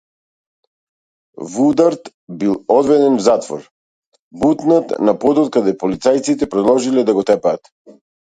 Вудард 1.37 2.09
бил 2.29 2.65
одведен 2.67 3.17
в 3.17 3.19
затвор, 3.19 3.61
бутнат 4.45 4.97
на 5.09 5.15
подот 5.25 5.53
каде 5.57 5.75
полицајците 5.85 6.51
продолжиле 6.57 7.07
да 7.11 7.17
го 7.21 7.27
тепаат. 7.31 7.73